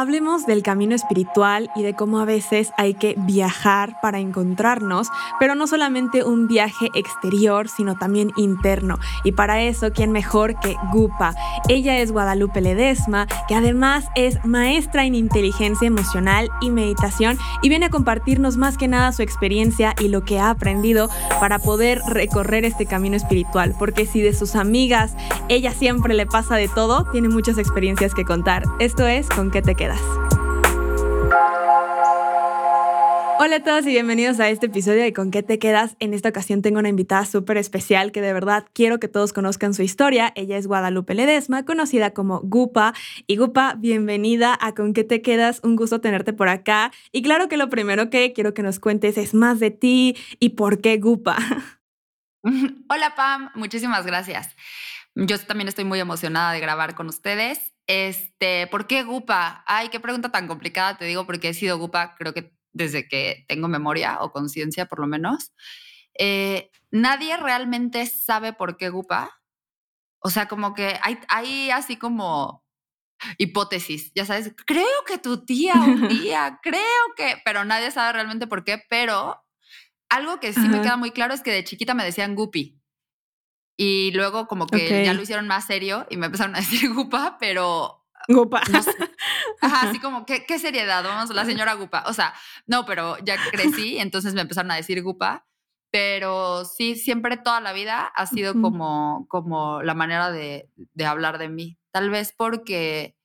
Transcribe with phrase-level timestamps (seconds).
[0.00, 5.08] Hablemos del camino espiritual y de cómo a veces hay que viajar para encontrarnos,
[5.40, 9.00] pero no solamente un viaje exterior, sino también interno.
[9.24, 11.34] Y para eso, ¿quién mejor que Gupa?
[11.68, 17.86] Ella es Guadalupe Ledesma, que además es maestra en inteligencia emocional y meditación y viene
[17.86, 21.10] a compartirnos más que nada su experiencia y lo que ha aprendido
[21.40, 23.74] para poder recorrer este camino espiritual.
[23.76, 25.16] Porque si de sus amigas
[25.48, 28.62] ella siempre le pasa de todo, tiene muchas experiencias que contar.
[28.78, 29.87] Esto es Con qué te quedas.
[33.40, 35.96] Hola a todos y bienvenidos a este episodio de Con qué te quedas.
[36.00, 39.74] En esta ocasión tengo una invitada súper especial que de verdad quiero que todos conozcan
[39.74, 40.32] su historia.
[40.34, 42.94] Ella es Guadalupe Ledesma, conocida como Gupa.
[43.26, 45.60] Y Gupa, bienvenida a Con qué te quedas.
[45.62, 46.92] Un gusto tenerte por acá.
[47.12, 50.50] Y claro que lo primero que quiero que nos cuentes es más de ti y
[50.50, 51.38] por qué Gupa.
[52.88, 54.54] Hola Pam, muchísimas gracias.
[55.26, 59.64] Yo también estoy muy emocionada de grabar con ustedes este, ¿por qué Gupa?
[59.66, 63.46] Ay, qué pregunta tan complicada, te digo, porque he sido Gupa, creo que desde que
[63.48, 65.52] tengo memoria o conciencia, por lo menos.
[66.18, 69.40] Eh, nadie realmente sabe por qué Gupa.
[70.20, 72.62] O sea, como que hay, hay así como
[73.38, 76.82] hipótesis, ya sabes, creo que tu tía un día, creo
[77.16, 79.42] que, pero nadie sabe realmente por qué, pero
[80.10, 82.77] algo que sí me queda muy claro es que de chiquita me decían Guppy.
[83.80, 87.36] Y luego como que ya lo hicieron más serio y me empezaron a decir Gupa,
[87.38, 88.04] pero...
[88.26, 88.60] Gupa.
[89.62, 91.04] Ajá, así como, ¿qué, ¿qué, seriedad?
[91.04, 92.04] Vamos, la señora Gupa.
[92.06, 92.34] O sea,
[92.66, 95.46] no, pero ya crecí, entonces me empezaron a decir Gupa.
[95.90, 101.38] Pero sí, siempre toda la vida ha sido como, como la manera de, de hablar
[101.38, 101.78] de mí.
[101.92, 103.16] Tal vez porque,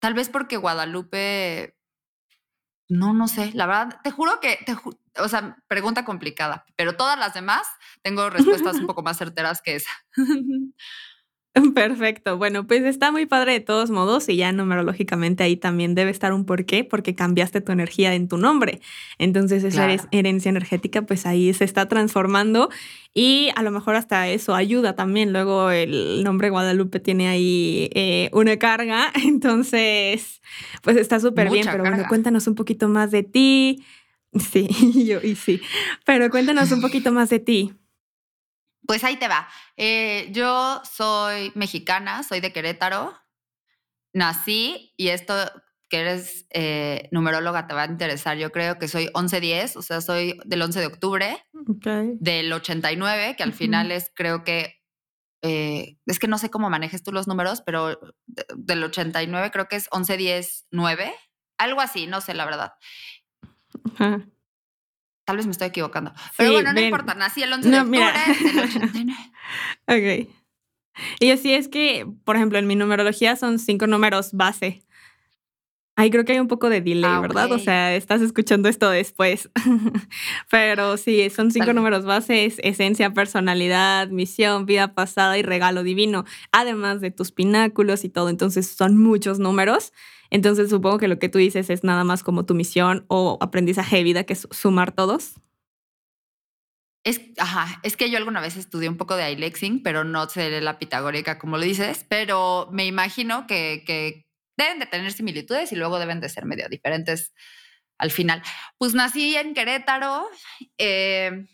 [0.00, 1.78] tal vez porque Guadalupe
[2.88, 3.52] no, no sé.
[3.54, 4.74] La verdad, te juro que, te
[5.18, 7.66] o sea, pregunta complicada, pero todas las demás
[8.02, 9.90] tengo respuestas un poco más certeras que esa.
[11.74, 12.36] Perfecto.
[12.36, 16.32] Bueno, pues está muy padre de todos modos y ya numerológicamente ahí también debe estar
[16.32, 18.80] un porqué porque cambiaste tu energía en tu nombre.
[19.18, 22.70] Entonces esa herencia energética pues ahí se está transformando
[23.12, 25.32] y a lo mejor hasta eso ayuda también.
[25.32, 30.42] Luego el nombre Guadalupe tiene ahí eh, una carga, entonces
[30.82, 31.68] pues está súper bien.
[31.70, 33.84] Pero bueno, cuéntanos un poquito más de ti.
[34.52, 34.68] Sí,
[35.06, 35.60] yo y sí.
[36.04, 37.72] Pero cuéntanos un poquito más de ti.
[38.86, 39.48] Pues ahí te va.
[39.76, 43.14] Eh, yo soy mexicana, soy de Querétaro.
[44.12, 45.34] Nací y esto
[45.88, 48.36] que eres eh, numeróloga te va a interesar.
[48.36, 53.42] Yo creo que soy 11-10, o sea, soy del 11 de octubre del 89, que
[53.42, 54.82] al final es, creo que,
[55.42, 59.76] eh, es que no sé cómo manejes tú los números, pero del 89 creo que
[59.76, 61.12] es 11-10-9,
[61.58, 62.72] algo así, no sé la verdad.
[65.24, 66.12] Tal vez me estoy equivocando.
[66.36, 67.14] Pero bueno, no importa.
[67.14, 68.12] Nací el 11 de octubre
[68.42, 69.14] del 89.
[70.26, 70.28] ok.
[71.20, 74.84] Y así es que, por ejemplo, en mi numerología son cinco números base.
[75.96, 77.52] Ahí creo que hay un poco de delay, ah, ¿verdad?
[77.52, 79.48] O sea, estás escuchando esto después.
[80.50, 87.00] Pero sí, son cinco números bases, esencia, personalidad, misión, vida pasada y regalo divino, además
[87.00, 88.28] de tus pináculos y todo.
[88.28, 89.92] Entonces son muchos números.
[90.30, 93.96] Entonces supongo que lo que tú dices es nada más como tu misión o aprendizaje
[93.96, 95.34] de vida, que es sumar todos.
[97.04, 100.60] Es, ajá, es que yo alguna vez estudié un poco de iLexing, pero no sé
[100.62, 104.26] la pitagórica como lo dices, pero me imagino que, que
[104.56, 107.34] deben de tener similitudes y luego deben de ser medio diferentes
[107.98, 108.42] al final.
[108.78, 110.26] Pues nací en Querétaro,
[110.78, 111.46] eh,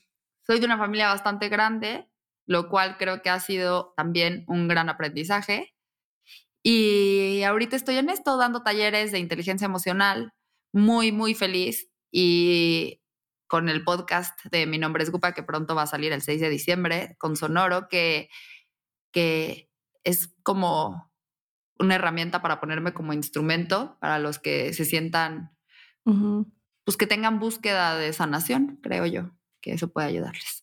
[0.46, 2.08] soy de una familia bastante grande,
[2.46, 5.74] lo cual creo que ha sido también un gran aprendizaje.
[6.62, 10.32] Y ahorita estoy en esto, dando talleres de inteligencia emocional,
[10.72, 11.90] muy, muy feliz.
[12.12, 13.00] Y
[13.46, 16.40] con el podcast de Mi nombre es Gupa, que pronto va a salir el 6
[16.40, 18.28] de diciembre, con Sonoro, que,
[19.12, 19.70] que
[20.04, 21.10] es como
[21.78, 25.56] una herramienta para ponerme como instrumento para los que se sientan,
[26.84, 30.59] pues que tengan búsqueda de sanación, creo yo, que eso puede ayudarles.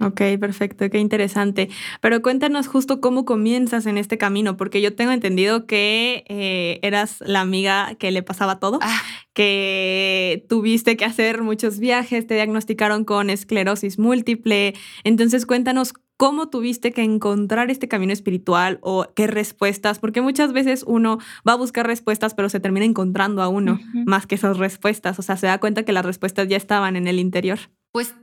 [0.00, 1.70] Ok, perfecto, qué interesante.
[2.00, 7.16] Pero cuéntanos justo cómo comienzas en este camino, porque yo tengo entendido que eh, eras
[7.20, 9.02] la amiga que le pasaba todo, ah.
[9.32, 14.74] que tuviste que hacer muchos viajes, te diagnosticaron con esclerosis múltiple.
[15.02, 20.84] Entonces cuéntanos cómo tuviste que encontrar este camino espiritual o qué respuestas, porque muchas veces
[20.86, 25.18] uno va a buscar respuestas, pero se termina encontrando a uno más que esas respuestas,
[25.18, 27.58] o sea, se da cuenta que las respuestas ya estaban en el interior.
[27.92, 28.14] Pues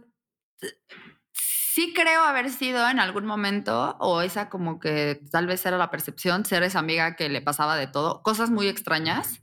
[1.76, 5.92] sí creo haber sido en algún momento, o esa como que tal vez era la
[5.92, 9.42] percepción, ser esa amiga que le pasaba de todo, cosas muy extrañas.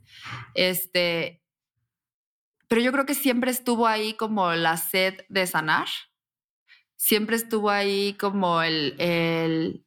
[0.55, 1.43] Este,
[2.67, 5.87] pero yo creo que siempre estuvo ahí como la sed de sanar,
[6.95, 9.85] siempre estuvo ahí como el, el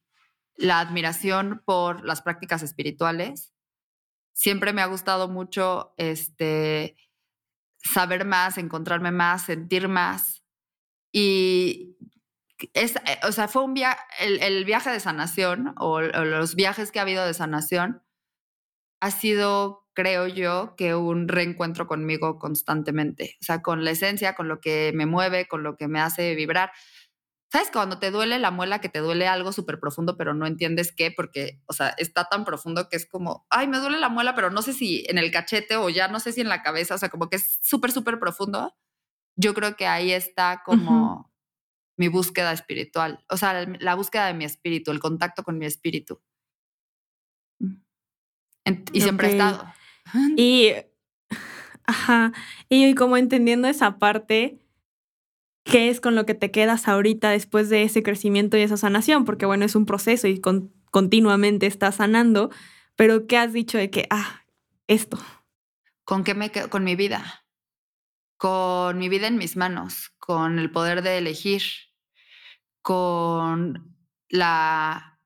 [0.57, 3.53] la admiración por las prácticas espirituales.
[4.33, 6.97] siempre me ha gustado mucho este,
[7.79, 10.45] saber más, encontrarme más, sentir más.
[11.11, 11.97] Y
[12.73, 16.99] es, eh, o sea, fue un viaje, el, viaje de sanación o, los viajes que
[16.99, 18.03] ha habido de sanación
[19.01, 24.49] ha sido, creo yo, que un reencuentro conmigo constantemente, o sea, con la esencia, con
[24.49, 26.71] lo que me mueve, con lo que me hace vibrar.
[27.53, 27.71] ¿Sabes?
[27.73, 31.13] Cuando te duele la muela, que te duele algo súper profundo, pero no entiendes qué,
[31.13, 34.51] porque, o sea, está tan profundo que es como, ay, me duele la muela, pero
[34.51, 36.99] no sé si en el cachete o ya no sé si en la cabeza, o
[36.99, 38.75] sea, como que es súper, súper profundo.
[39.37, 41.31] Yo creo que ahí está como
[41.97, 46.21] mi búsqueda espiritual, o sea, la búsqueda de mi espíritu, el contacto con mi espíritu.
[48.93, 49.73] Y siempre he estado.
[50.37, 50.73] Y,
[51.85, 52.33] ajá,
[52.69, 54.61] y como entendiendo esa parte,
[55.65, 59.25] ¿qué es con lo que te quedas ahorita después de ese crecimiento y esa sanación?
[59.25, 60.41] Porque bueno, es un proceso y
[60.93, 62.51] continuamente estás sanando,
[62.95, 64.45] pero ¿qué has dicho de que, ah,
[64.87, 65.19] esto?
[66.05, 66.71] ¿Con qué me quedo?
[66.71, 67.45] Con mi vida.
[68.37, 71.63] Con mi vida en mis manos, con el poder de elegir,
[72.87, 73.99] con
[74.29, 75.21] la,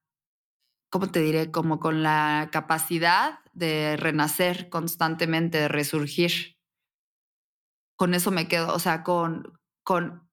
[0.91, 1.51] ¿cómo te diré?
[1.51, 6.57] Como con la capacidad de renacer constantemente, de resurgir.
[7.99, 10.27] Con eso me quedo, o sea, con, con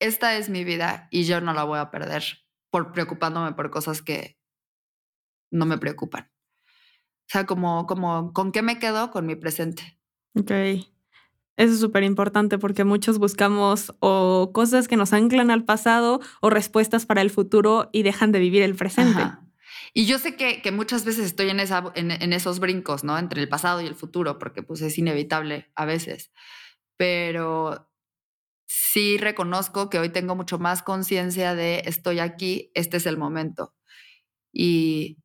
[0.00, 2.24] esta es mi vida y yo no la voy a perder
[2.72, 4.36] por preocupándome por cosas que
[5.52, 6.32] no me preocupan.
[6.34, 9.12] O sea, como, como, ¿con qué me quedo?
[9.12, 10.00] Con mi presente.
[10.34, 10.50] Ok.
[11.56, 16.48] Eso es súper importante porque muchos buscamos o cosas que nos anclan al pasado o
[16.48, 19.22] respuestas para el futuro y dejan de vivir el presente.
[19.92, 23.18] Y yo sé que, que, muchas veces estoy en, en, esos brincos, ¿no?
[23.18, 26.32] Entre el pasado y el futuro, porque pues es inevitable a veces.
[26.96, 27.90] Pero
[28.66, 33.74] sí reconozco que hoy tengo mucho más conciencia de estoy aquí, este es el momento.
[34.50, 35.18] Y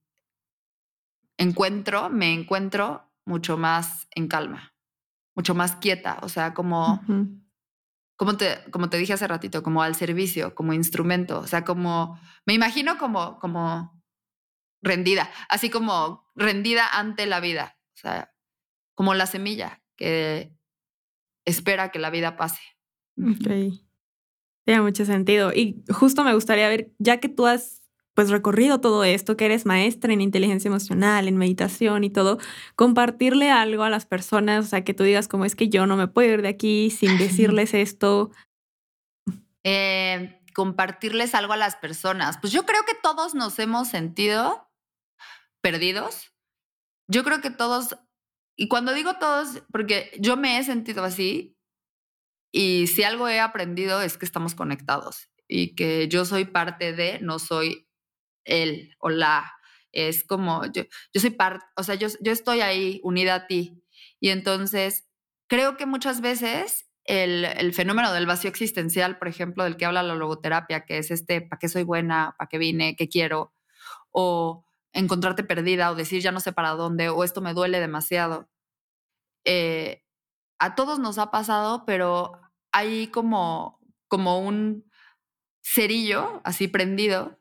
[1.37, 4.76] encuentro, me encuentro mucho más en calma
[5.37, 6.99] mucho más quieta, o sea, como,
[8.17, 12.19] como, te, como te dije hace ratito, como al servicio, como instrumento, o sea, como,
[12.47, 14.03] me imagino como, como
[14.81, 18.33] rendida, así como rendida ante la vida, o sea,
[18.95, 20.57] como la semilla que
[21.45, 22.61] espera que la vida pase.
[23.19, 23.77] Ok.
[24.65, 25.53] Tiene mucho sentido.
[25.53, 27.86] Y justo me gustaría ver, ya que tú has
[28.17, 32.39] pues recorrido todo esto, que eres maestra en inteligencia emocional, en meditación y todo,
[32.75, 35.97] compartirle algo a las personas, o sea, que tú digas como es que yo no
[35.97, 38.31] me puedo ir de aquí sin decirles esto.
[39.63, 42.39] Eh, compartirles algo a las personas.
[42.41, 44.67] Pues yo creo que todos nos hemos sentido
[45.61, 46.33] perdidos.
[47.07, 47.99] Yo creo que todos,
[48.55, 51.55] y cuando digo todos, porque yo me he sentido así,
[52.51, 57.19] y si algo he aprendido es que estamos conectados y que yo soy parte de,
[57.21, 57.86] no soy
[58.47, 59.53] él o la.
[59.91, 60.83] Es como, yo,
[61.13, 63.83] yo soy parte, o sea, yo, yo estoy ahí unida a ti.
[64.19, 65.07] Y entonces,
[65.47, 70.03] creo que muchas veces el, el, fenómeno del vacío existencial, por ejemplo, del que habla
[70.03, 72.35] la logoterapia, que es este, ¿para qué soy buena?
[72.37, 72.95] ¿Para qué vine?
[72.95, 73.53] ¿Qué quiero?
[74.11, 78.49] O encontrarte perdida o decir ya no sé para dónde o esto me duele demasiado.
[79.45, 80.03] Eh,
[80.59, 82.33] a todos nos ha pasado, pero
[82.71, 84.89] hay como, como un
[85.63, 87.39] cerillo así prendido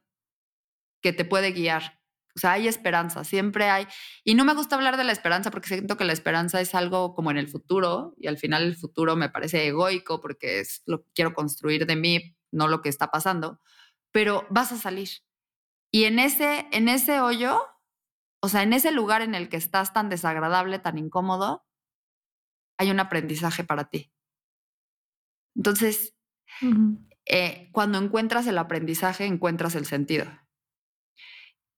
[1.06, 2.00] que te puede guiar.
[2.34, 3.86] O sea, hay esperanza, siempre hay.
[4.24, 7.14] Y no me gusta hablar de la esperanza porque siento que la esperanza es algo
[7.14, 11.04] como en el futuro y al final el futuro me parece egoico porque es lo
[11.04, 13.60] que quiero construir de mí, no lo que está pasando,
[14.10, 15.10] pero vas a salir.
[15.92, 17.62] Y en ese, en ese hoyo,
[18.40, 21.64] o sea, en ese lugar en el que estás tan desagradable, tan incómodo,
[22.78, 24.12] hay un aprendizaje para ti.
[25.54, 26.16] Entonces,
[27.26, 30.26] eh, cuando encuentras el aprendizaje, encuentras el sentido.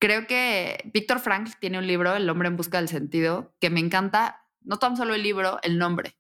[0.01, 3.81] Creo que Víctor Frank tiene un libro, El hombre en busca del sentido, que me
[3.81, 6.17] encanta, no tan solo el libro, el nombre.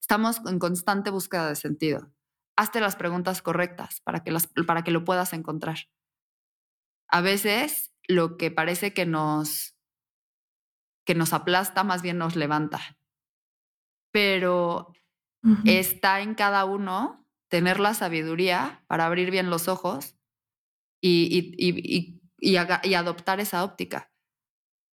[0.00, 2.12] Estamos en constante búsqueda de sentido.
[2.56, 5.78] Hazte las preguntas correctas para que, las, para que lo puedas encontrar.
[7.08, 9.76] A veces lo que parece que nos,
[11.06, 12.98] que nos aplasta más bien nos levanta.
[14.10, 14.92] Pero
[15.64, 20.16] está en cada uno tener la sabiduría para abrir bien los ojos
[21.00, 22.21] y, y y,
[22.94, 24.12] adoptar esa óptica.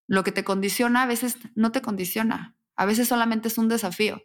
[0.07, 4.23] Lo que te condiciona a veces no te condiciona, a veces solamente es un desafío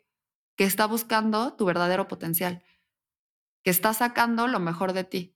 [0.55, 2.63] que está buscando tu verdadero potencial,
[3.63, 5.35] que está sacando lo mejor de ti.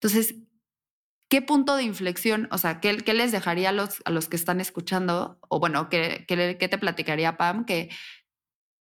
[0.00, 0.36] Entonces,
[1.28, 4.36] ¿qué punto de inflexión, o sea, qué, qué les dejaría a los, a los que
[4.36, 5.38] están escuchando?
[5.48, 7.64] O bueno, ¿qué, qué, qué te platicaría Pam?
[7.64, 7.90] Que,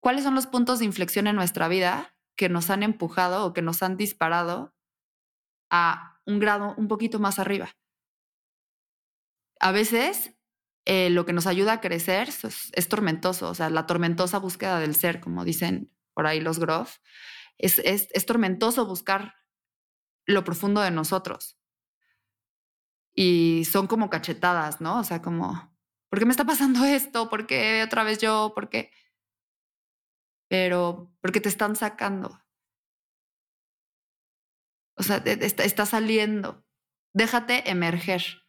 [0.01, 3.61] ¿Cuáles son los puntos de inflexión en nuestra vida que nos han empujado o que
[3.61, 4.73] nos han disparado
[5.69, 7.69] a un grado un poquito más arriba?
[9.61, 10.35] A veces
[10.85, 14.95] eh, lo que nos ayuda a crecer es, tormentoso, o sea, la tormentosa búsqueda del
[14.95, 16.97] ser, como dicen por ahí los Groff,
[17.57, 19.35] es, tormentoso buscar
[20.25, 21.59] lo profundo de nosotros.
[23.13, 24.99] Y son como cachetadas, ¿no?
[24.99, 25.71] O sea, como,
[26.09, 27.29] ¿por qué me está pasando esto?
[27.29, 28.53] ¿Por qué otra vez yo?
[28.55, 28.91] ¿Por qué?
[30.47, 32.41] Pero, porque te están sacando.
[34.95, 36.65] O sea, está saliendo.
[37.13, 38.40] Déjate emerger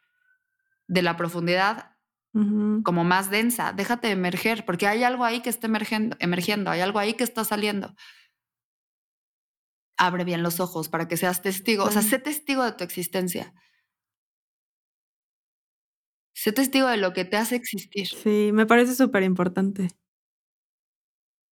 [0.88, 1.92] de la profundidad
[2.32, 3.72] como más densa.
[3.74, 7.44] Déjate emerger, porque hay algo ahí que está emergiendo, emergiendo, hay algo ahí que está
[7.44, 7.94] saliendo.
[9.98, 11.84] Abre bien los ojos para que seas testigo.
[11.84, 13.52] O sea, sé testigo de tu existencia.
[16.34, 18.08] Sé testigo de lo que te hace existir.
[18.08, 19.90] Sí, me parece súper importante.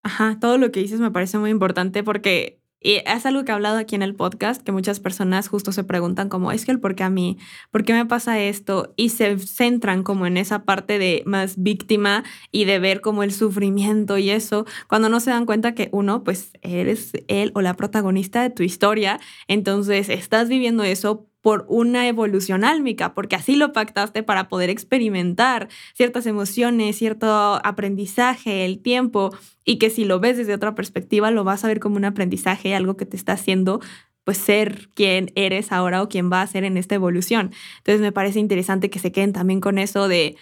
[0.02, 3.54] Ajá, todo lo que dices me parece muy importante porque y es algo que he
[3.54, 6.80] hablado aquí en el podcast, que muchas personas justo se preguntan como, es que el
[6.80, 7.38] por qué a mí,
[7.70, 12.25] por qué me pasa esto, y se centran como en esa parte de más víctima
[12.50, 16.25] y de ver como el sufrimiento y eso, cuando no se dan cuenta que uno,
[16.25, 22.06] pues eres él o la protagonista de tu historia, entonces estás viviendo eso por una
[22.06, 29.35] evolución álmica, porque así lo pactaste para poder experimentar ciertas emociones, cierto aprendizaje, el tiempo,
[29.64, 32.75] y que si lo ves desde otra perspectiva, lo vas a ver como un aprendizaje,
[32.75, 33.80] algo que te está haciendo
[34.25, 37.52] pues ser quien eres ahora o quien va a ser en esta evolución.
[37.78, 40.37] Entonces me parece interesante que se queden también con eso de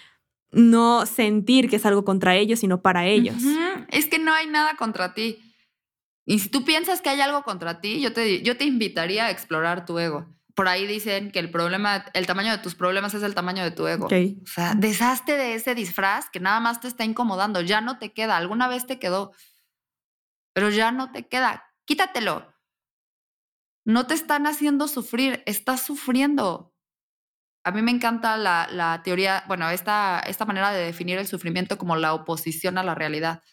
[0.51, 3.37] no sentir que es algo contra ellos, sino para ellos.
[3.89, 5.39] Es que no hay nada contra ti.
[6.25, 9.31] Y si tú piensas que hay algo contra ti, yo te, yo te invitaría a
[9.31, 10.27] explorar tu ego
[10.59, 13.71] por ahí dicen que el problema, el tamaño de tus problemas es el tamaño de
[13.71, 14.07] tu ego.
[14.07, 18.11] O sea, deshazte de ese disfraz que nada más te está incomodando, ya no te
[18.11, 19.31] queda, alguna vez te quedó,
[20.51, 22.53] pero ya no te queda, quítatelo.
[23.85, 26.75] No te están haciendo sufrir, estás sufriendo.
[27.63, 31.77] A mí me encanta la, la teoría, bueno, esta, esta manera de definir el sufrimiento
[31.77, 33.43] como la oposición a la realidad.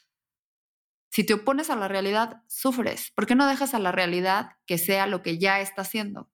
[1.13, 3.13] Si te opones a la realidad, sufres.
[3.15, 6.33] ¿Por qué no dejas a la realidad que sea lo que ya está haciendo?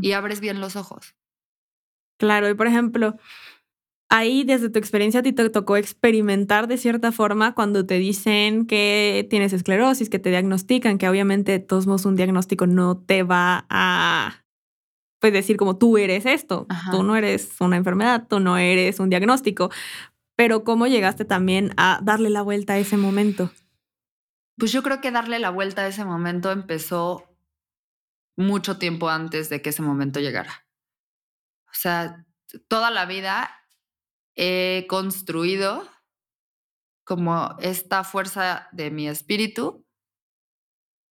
[0.00, 1.14] Y abres bien los ojos.
[2.18, 3.16] Claro, y por ejemplo,
[4.08, 8.66] ahí desde tu experiencia a ti te tocó experimentar de cierta forma cuando te dicen
[8.66, 13.22] que tienes esclerosis, que te diagnostican, que obviamente de todos modos un diagnóstico no te
[13.22, 14.44] va a
[15.18, 19.08] pues decir como tú eres esto, tú no eres una enfermedad, tú no eres un
[19.08, 19.70] diagnóstico,
[20.36, 23.52] pero ¿cómo llegaste también a darle la vuelta a ese momento?
[24.58, 27.31] Pues yo creo que darle la vuelta a ese momento empezó
[28.36, 30.66] mucho tiempo antes de que ese momento llegara.
[31.66, 32.24] O sea,
[32.68, 33.50] toda la vida
[34.34, 35.88] he construido
[37.04, 39.86] como esta fuerza de mi espíritu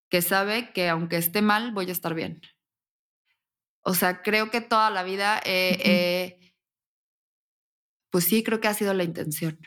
[0.09, 2.41] que sabe que aunque esté mal, voy a estar bien.
[3.83, 5.41] O sea, creo que toda la vida,
[8.11, 9.59] pues sí, creo que ha sido la intención.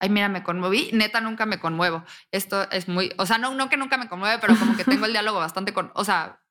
[0.00, 0.90] Ay, mira, me conmoví.
[0.92, 2.04] Neta, nunca me conmuevo.
[2.30, 5.06] Esto es muy, o sea, no, no que nunca me conmueve, pero como que tengo
[5.06, 6.43] el diálogo bastante con, o sea,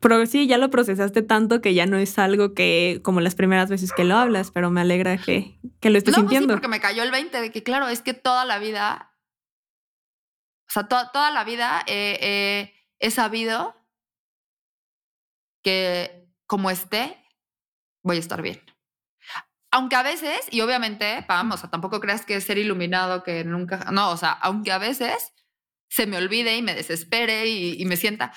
[0.00, 3.70] pero sí, ya lo procesaste tanto que ya no es algo que, como las primeras
[3.70, 6.54] veces que lo hablas, pero me alegra que, que lo estés no, pues sintiendo.
[6.54, 9.14] sí, porque me cayó el 20 de que, claro, es que toda la vida,
[10.68, 13.76] o sea, toda la vida he sabido
[15.62, 17.16] que como esté,
[18.02, 18.60] voy a estar bien.
[19.70, 23.42] Aunque a veces, y obviamente, vamos, o sea, tampoco creas que es ser iluminado, que
[23.44, 25.32] nunca, no, o sea, aunque a veces
[25.88, 28.34] se me olvide y me desespere y, y me sienta,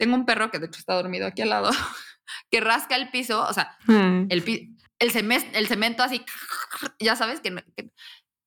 [0.00, 1.70] tengo un perro que de hecho está dormido aquí al lado,
[2.50, 4.28] que rasca el piso, o sea, mm.
[4.30, 6.24] el, el, cemento así,
[6.98, 7.54] ya sabes, que,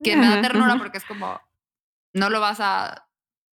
[0.03, 1.39] que, me da ternura porque es como,
[2.13, 3.07] no lo vas a,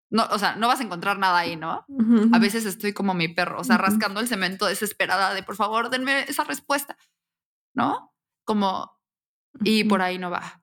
[0.09, 1.85] no, o sea, no vas a encontrar nada ahí, ¿no?
[2.33, 5.91] A veces estoy como mi perro, o sea, rascando el cemento desesperada de, por favor,
[5.91, 6.97] denme esa respuesta,
[7.75, 8.15] ¿no?
[8.45, 8.99] Como,
[9.63, 10.63] y por ahí no va.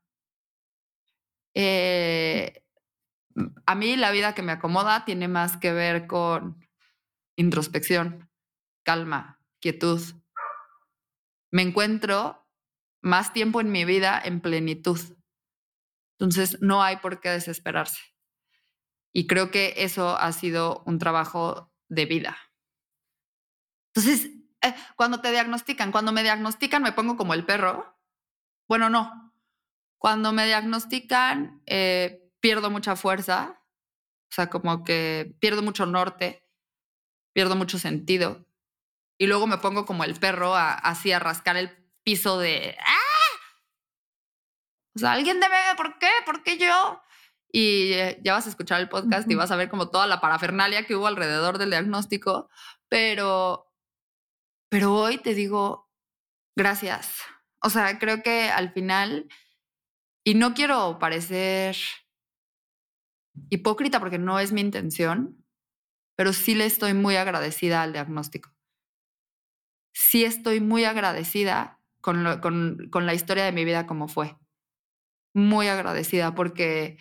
[1.53, 2.63] Eh,
[3.67, 6.66] a mí la vida que me acomoda tiene más que ver con
[7.37, 8.29] introspección,
[8.83, 10.01] calma, quietud.
[11.51, 12.45] Me encuentro
[13.01, 14.99] más tiempo en mi vida en plenitud.
[16.19, 18.01] Entonces, no hay por qué desesperarse.
[19.13, 22.37] Y creo que eso ha sido un trabajo de vida.
[23.93, 27.97] Entonces, eh, cuando te diagnostican, cuando me diagnostican, me pongo como el perro.
[28.67, 29.33] Bueno, no.
[29.99, 33.63] Cuando me diagnostican, eh, pierdo mucha fuerza,
[34.29, 36.46] o sea, como que pierdo mucho norte
[37.37, 38.47] pierdo mucho sentido.
[39.19, 41.69] Y luego me pongo como el perro así a rascar el
[42.01, 42.75] piso de...
[42.79, 43.37] ¡Ah!
[44.95, 46.09] O sea, alguien debe, ¿por qué?
[46.25, 46.99] ¿Por qué yo?
[47.51, 50.19] Y eh, ya vas a escuchar el podcast y vas a ver como toda la
[50.19, 52.49] parafernalia que hubo alrededor del diagnóstico,
[52.89, 53.71] pero,
[54.69, 55.91] pero hoy te digo,
[56.55, 57.21] gracias,
[57.61, 59.27] O sea, creo que al final,
[60.23, 61.77] y no quiero parecer
[63.51, 65.45] hipócrita porque no es mi intención,
[66.17, 68.49] pero sí le estoy muy agradecida al diagnóstico.
[69.93, 74.35] Sí estoy muy agradecida con, con, con la historia de mi vida como fue.
[75.33, 76.97] Muy agradecida porque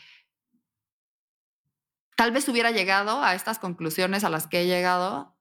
[2.14, 5.34] tal vez hubiera llegado a estas conclusiones a las que he llegado,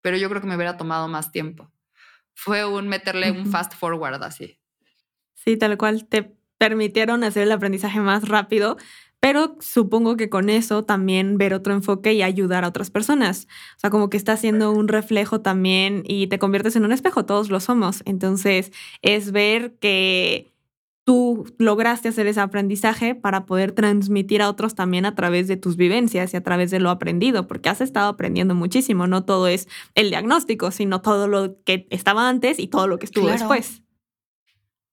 [0.00, 1.70] pero yo creo que me hubiera tomado más tiempo.
[2.34, 4.58] Fue un meterle un fast forward así.
[5.34, 8.78] Sí, tal cual te permitieron hacer el aprendizaje más rápido,
[9.20, 13.46] pero supongo que con eso también ver otro enfoque y ayudar a otras personas.
[13.76, 17.26] O sea, como que está haciendo un reflejo también y te conviertes en un espejo,
[17.26, 18.02] todos lo somos.
[18.06, 18.72] Entonces,
[19.02, 20.50] es ver que
[21.04, 25.76] tú lograste hacer ese aprendizaje para poder transmitir a otros también a través de tus
[25.76, 29.06] vivencias y a través de lo aprendido, porque has estado aprendiendo muchísimo.
[29.06, 33.04] No todo es el diagnóstico, sino todo lo que estaba antes y todo lo que
[33.04, 33.82] estuvo después.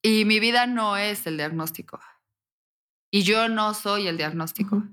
[0.01, 1.99] Y mi vida no es el diagnóstico.
[3.11, 4.83] Y yo no soy el diagnóstico.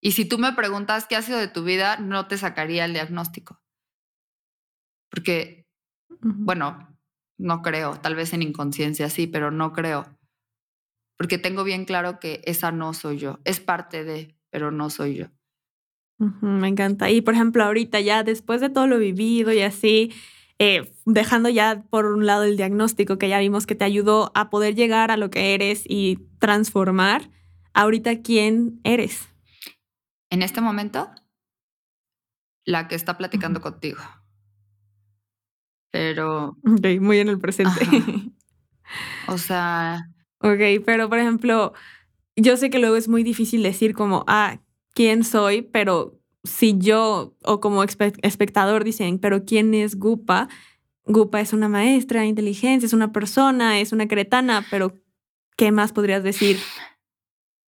[0.00, 2.92] Y si tú me preguntas qué ha sido de tu vida, no te sacaría el
[2.92, 3.60] diagnóstico.
[5.10, 5.66] Porque,
[6.20, 6.94] bueno,
[7.38, 10.06] no creo, tal vez en inconsciencia sí, pero no creo.
[11.16, 13.40] Porque tengo bien claro que esa no soy yo.
[13.44, 15.26] Es parte de, pero no soy yo.
[16.18, 17.10] me encanta.
[17.10, 20.12] Y por ejemplo, ahorita ya después de todo lo vivido y así,
[20.58, 24.50] eh, dejando ya por un lado el diagnóstico que ya vimos que te ayudó a
[24.50, 27.30] poder llegar a lo que eres y transformar,
[27.72, 29.30] ahorita quién eres.
[30.28, 31.08] En este momento,
[32.66, 34.02] la que está platicando contigo.
[35.90, 36.58] Pero...
[36.66, 37.80] Ok, muy en el presente.
[39.26, 40.10] O sea...
[40.40, 41.72] Ok, pero por ejemplo,
[42.36, 44.60] yo sé que luego es muy difícil decir como, ah,
[44.92, 45.62] ¿quién soy?
[45.62, 50.50] Pero si yo o como espectador dicen, pero ¿quién es Gupa?
[51.06, 54.92] Gupa es una maestra de inteligencia, es una persona, es una cretana, pero
[55.56, 56.58] ¿qué más podrías decir?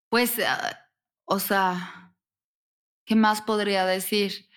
[0.09, 0.89] Pues, ah,
[1.25, 2.13] o sea,
[3.05, 4.48] ¿qué más podría decir?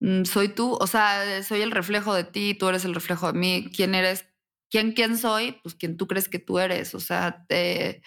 [0.00, 3.38] Mm, soy tú, o sea, soy el reflejo de ti, tú eres el reflejo de
[3.38, 3.70] mí.
[3.74, 4.26] ¿Quién eres?
[4.70, 5.52] ¿Quién, quién soy?
[5.62, 6.94] Pues quien tú crees que tú eres.
[6.94, 8.02] O sea, te,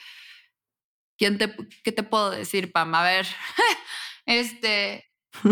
[1.18, 2.96] ¿quién te, ¿qué te puedo decir, Pam?
[2.96, 3.28] A ver,
[4.26, 5.06] Este,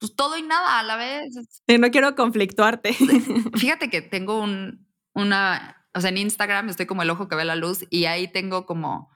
[0.00, 1.62] pues todo y nada a la vez.
[1.78, 2.92] no quiero conflictuarte.
[3.54, 7.44] Fíjate que tengo un, una, o sea, en Instagram estoy como el ojo que ve
[7.44, 9.10] la luz y ahí tengo como,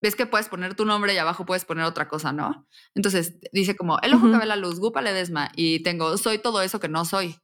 [0.00, 2.66] ves que puedes poner tu nombre y abajo puedes poner otra cosa, ¿no?
[2.94, 6.62] Entonces dice como el ojo que ve la luz, Gupa Ledesma, y tengo, soy todo
[6.62, 7.36] eso que no soy.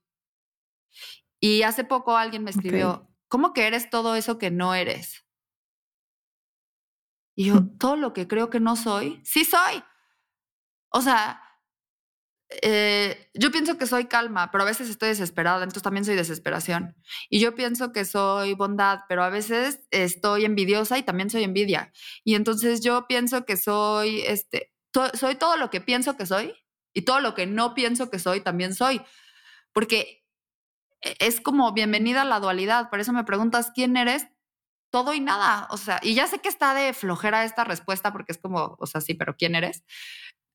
[1.41, 5.25] Y hace poco alguien me escribió, ¿cómo que eres todo eso que no eres?
[7.35, 9.83] Y yo, todo lo que creo que no soy, sí soy.
[10.89, 11.43] O sea,
[12.49, 16.95] eh, yo pienso que soy calma, pero a veces estoy desesperada, entonces también soy desesperación.
[17.29, 21.93] Y yo pienso que soy bondad, pero a veces estoy envidiosa y también soy envidia.
[22.25, 24.73] Y entonces yo pienso que soy, este,
[25.15, 26.55] soy todo lo que pienso que soy
[26.95, 29.03] y todo lo que no pienso que soy también soy.
[29.73, 30.25] Porque
[31.03, 32.91] e, es como bienvenida a la dualidad.
[32.91, 34.27] Por eso me preguntas quién eres,
[34.91, 35.69] todo y nada.
[35.71, 38.87] O sea, y ya sé que está de flojera esta respuesta porque es como, o
[38.87, 39.85] sea, sí, pero ¿quién eres?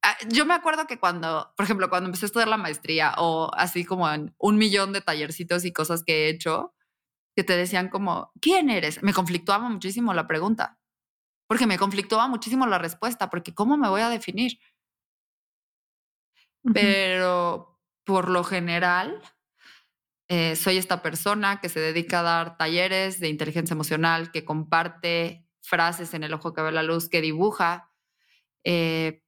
[0.03, 3.51] Ah, yo me acuerdo que cuando, por ejemplo, cuando empecé a estudiar la maestría o
[3.55, 6.73] así como en un millón de tallercitos y cosas que he hecho,
[7.35, 9.03] que te decían como, ¿quién eres?
[9.03, 10.79] Me conflictuaba muchísimo la pregunta,
[11.47, 14.59] porque me conflictuaba muchísimo la respuesta, porque ¿cómo me voy a definir?
[16.73, 19.21] Pero por lo general,
[20.29, 25.45] eh, soy esta persona que se dedica a dar talleres de inteligencia emocional, que comparte
[25.61, 27.91] frases en el ojo que ve la luz, que dibuja.
[28.63, 29.20] Eh,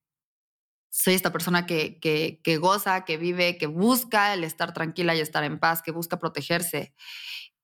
[0.94, 5.44] soy esta persona que, que, goza, que vive, que busca el estar tranquila y estar
[5.44, 6.94] en paz, que busca protegerse.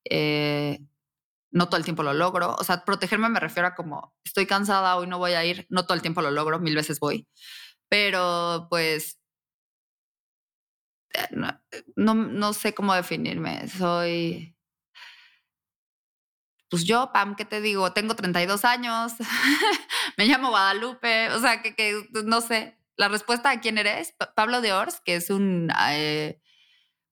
[0.05, 0.79] Eh,
[1.51, 2.55] no todo el tiempo lo logro.
[2.55, 5.85] O sea, protegerme me refiero a como estoy cansada, hoy no voy a ir, no
[5.85, 7.27] todo el tiempo lo logro, mil veces voy.
[7.87, 9.19] Pero pues
[11.13, 11.27] eh,
[11.95, 13.67] no, no sé cómo definirme.
[13.67, 14.55] Soy
[16.69, 17.93] pues yo, Pam, ¿qué te digo?
[17.93, 19.13] Tengo 32 años,
[20.17, 24.59] me llamo Guadalupe, o sea, que, que, no sé, la respuesta a quién eres, Pablo
[24.59, 25.71] de Ors, que es un...
[25.89, 26.41] Eh,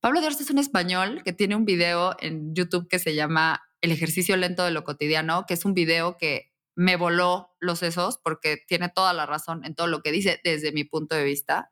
[0.02, 3.64] Pablo de Ors es un español que tiene un video en YouTube que se llama
[3.80, 8.20] El ejercicio lento de lo cotidiano, que es un video que me voló los sesos
[8.22, 11.72] porque tiene toda la razón en todo lo que dice desde mi punto de vista.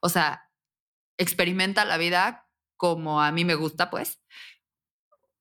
[0.00, 0.48] O sea,
[1.18, 4.20] experimenta la vida como a mí me gusta, pues.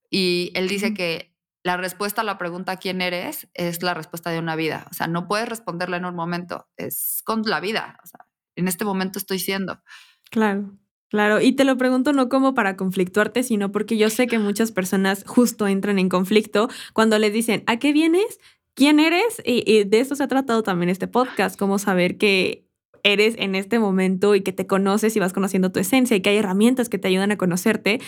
[0.09, 1.34] Y él dice que
[1.65, 4.85] la respuesta a la pregunta quién eres es la respuesta de una vida.
[4.91, 7.97] O sea, no puedes responderla en un momento, es con la vida.
[8.03, 9.81] O sea, en este momento estoy siendo.
[10.29, 10.77] Claro.
[11.09, 14.71] Claro, y te lo pregunto no como para conflictuarte, sino porque yo sé que muchas
[14.71, 18.39] personas justo entran en conflicto cuando les dicen, ¿a qué vienes?
[18.75, 19.41] ¿Quién eres?
[19.43, 22.67] Y, de eso se ha tratado también este podcast, cómo saber que
[23.01, 26.31] eres en este momento y que te conoces y vas conociendo tu esencia y que
[26.31, 28.01] hay herramientas que te ayudan a conocerte,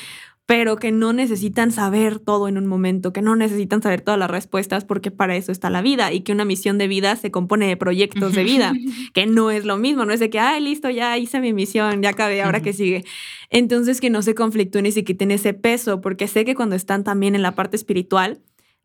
[0.47, 4.31] pero que no necesitan saber todo en un momento, que no necesitan saber todas las
[4.31, 7.67] respuestas porque para eso está la vida y que una misión de vida se compone
[7.67, 8.73] de proyectos de vida,
[9.13, 12.01] que no es lo mismo, no es de que, ay, listo, ya hice mi misión,
[12.01, 13.03] ya acabé, ahora que sigue.
[13.49, 17.03] Entonces, que no se conflictúen y se quiten ese peso, porque sé que cuando están
[17.03, 18.39] también en la parte espiritual,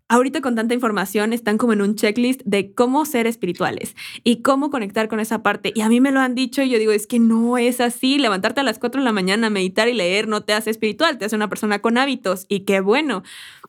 [0.09, 4.71] ahorita con tanta información están como en un checklist de cómo ser espirituales y cómo
[4.71, 5.73] conectar con esa parte.
[5.75, 8.19] Y a mí me lo han dicho y yo digo, es que no es así.
[8.19, 11.25] Levantarte a las 4 de la mañana, meditar y leer no te hace espiritual, te
[11.25, 13.23] hace una persona con hábitos y qué bueno.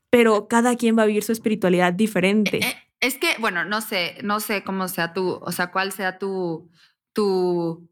[0.09, 2.57] Pero cada quien va a vivir su espiritualidad diferente.
[2.57, 5.91] Eh, eh, es que, bueno, no sé, no sé cómo sea tu, o sea, cuál
[5.91, 6.69] sea tu,
[7.13, 7.89] tu,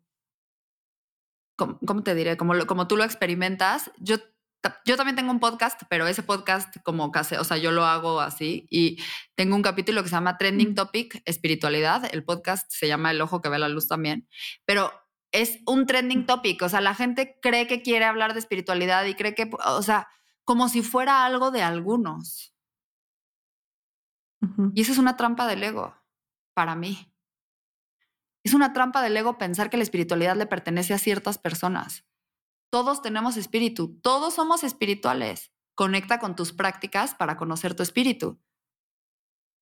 [1.55, 2.37] ¿cómo, te diré?
[2.37, 3.91] Como, como tú lo experimentas.
[3.99, 4.17] Yo
[4.85, 8.19] yo también tengo un podcast, pero ese podcast como casi, o sea, yo lo hago
[8.21, 8.97] así y
[9.35, 12.09] tengo un capítulo que se llama Trending Topic, espiritualidad.
[12.13, 14.27] El podcast se llama El ojo que ve la luz también,
[14.65, 14.91] pero
[15.31, 19.15] es un trending topic, o sea, la gente cree que quiere hablar de espiritualidad y
[19.15, 20.09] cree que, o sea,
[20.43, 22.53] como si fuera algo de algunos.
[24.73, 25.95] Y eso es una trampa del ego,
[26.53, 27.13] para mí.
[28.43, 32.05] Es una trampa del ego pensar que la espiritualidad le pertenece a ciertas personas.
[32.71, 35.51] Todos tenemos espíritu, todos somos espirituales.
[35.75, 38.41] Conecta con tus prácticas para conocer tu espíritu.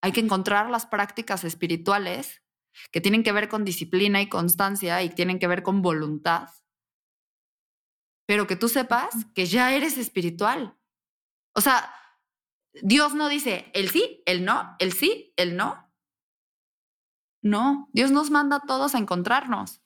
[0.02, 2.44] Hay que encontrar las prácticas espirituales
[2.92, 6.50] que tienen que ver con disciplina y constancia y tienen que ver con voluntad,
[8.28, 10.78] pero que tú sepas que ya eres espiritual.
[11.56, 11.92] O sea,
[12.74, 15.92] Dios no dice el sí, el no, el sí, el no.
[17.42, 19.82] No, Dios nos manda a todos a encontrarnos.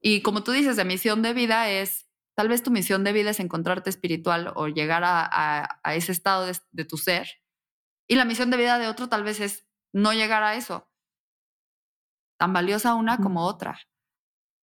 [0.00, 3.30] Y como tú dices, de misión de vida es, tal vez tu misión de vida
[3.30, 7.28] es encontrarte espiritual o llegar a, ese estado de, tu ser.
[8.08, 10.90] Y la misión de vida de otro tal vez es no llegar a eso.
[12.38, 13.78] Tan valiosa una como otra.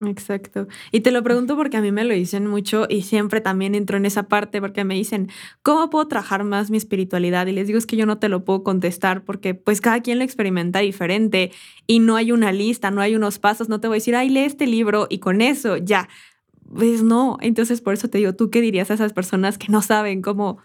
[0.01, 0.67] Exacto.
[0.91, 3.97] Y te lo pregunto porque a mí me lo dicen mucho y siempre también entro
[3.97, 5.31] en esa parte porque me dicen,
[5.63, 7.47] ¿cómo puedo trabajar más mi espiritualidad?
[7.47, 10.19] Y les digo, es que yo no te lo puedo contestar porque pues cada quien
[10.19, 11.51] lo experimenta diferente
[11.87, 14.29] y no hay una lista, no hay unos pasos, no te voy a decir, ay,
[14.29, 16.07] lee este libro y con eso ya.
[16.71, 19.81] Pues no, entonces por eso te digo, ¿tú qué dirías a esas personas que no
[19.81, 20.59] saben cómo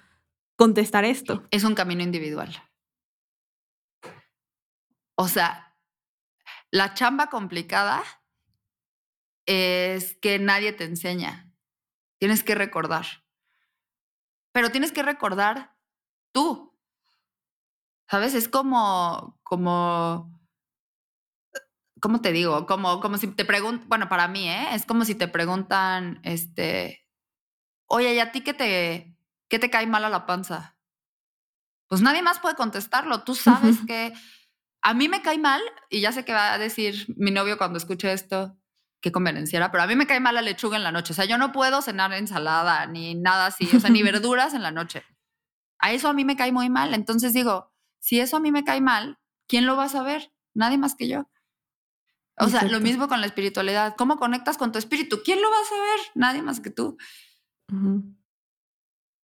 [0.56, 1.42] contestar esto?
[1.50, 2.54] Es un camino individual.
[5.14, 5.74] O sea,
[6.70, 8.02] la chamba complicada
[9.46, 11.50] es que nadie te enseña.
[12.18, 13.06] Tienes que recordar.
[14.52, 15.76] Pero tienes que recordar
[16.32, 16.78] tú.
[18.08, 18.34] ¿Sabes?
[18.34, 20.38] Es como, como,
[22.00, 22.66] ¿cómo te digo?
[22.66, 24.74] Como, como si te preguntan, bueno, para mí, ¿eh?
[24.74, 27.06] Es como si te preguntan, este,
[27.86, 29.16] oye, ¿y a ti qué te,
[29.48, 30.76] qué te cae mal a la panza?
[31.88, 33.22] Pues nadie más puede contestarlo.
[33.22, 34.12] Tú sabes que
[34.82, 37.78] a mí me cae mal, y ya sé que va a decir mi novio cuando
[37.78, 38.58] escuche esto,
[39.02, 41.12] qué convenenciera, pero a mí me cae mal la lechuga en la noche.
[41.12, 44.62] O sea, yo no puedo cenar ensalada ni nada así, o sea, ni verduras en
[44.62, 45.02] la noche.
[45.78, 46.94] A eso a mí me cae muy mal.
[46.94, 50.32] Entonces digo, si eso a mí me cae mal, ¿quién lo va a saber?
[50.54, 51.28] Nadie más que yo.
[52.38, 53.94] O sea, lo mismo con la espiritualidad.
[53.96, 55.20] ¿Cómo conectas con tu espíritu?
[55.24, 56.00] ¿Quién lo va a saber?
[56.14, 56.96] Nadie más que tú.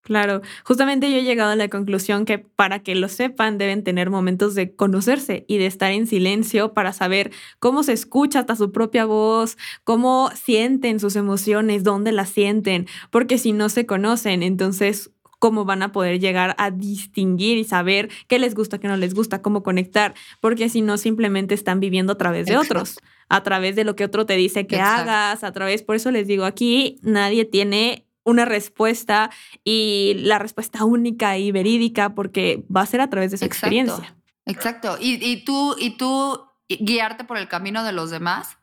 [0.09, 4.09] Claro, justamente yo he llegado a la conclusión que para que lo sepan deben tener
[4.09, 8.73] momentos de conocerse y de estar en silencio para saber cómo se escucha hasta su
[8.73, 15.11] propia voz, cómo sienten sus emociones, dónde las sienten, porque si no se conocen, entonces
[15.38, 19.12] cómo van a poder llegar a distinguir y saber qué les gusta, qué no les
[19.12, 22.97] gusta, cómo conectar, porque si no simplemente están viviendo a través de otros,
[23.29, 26.27] a través de lo que otro te dice que hagas, a través, por eso les
[26.27, 29.31] digo, aquí nadie tiene una respuesta
[29.64, 34.17] y la respuesta única y verídica porque va a ser a través de su experiencia.
[34.47, 34.97] Exacto.
[35.01, 38.59] Y, tú, y tú guiarte por el camino de los demás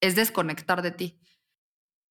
[0.00, 1.20] es desconectar de ti.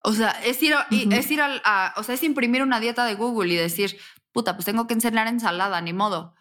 [0.03, 0.75] O sea, es ir,
[1.11, 3.97] es ir a, o sea, es imprimir una dieta de Google y decir,
[4.31, 6.35] puta, pues tengo que cenar ensalada, ni modo.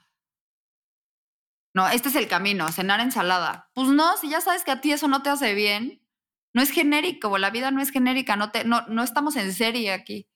[1.75, 3.71] No, este es el camino, cenar ensalada.
[3.75, 6.02] Pues no, si ya sabes que a ti eso no te hace bien,
[6.55, 9.93] no es genérico, la vida no es genérica, no, te, no, no estamos en serie
[9.93, 10.27] aquí.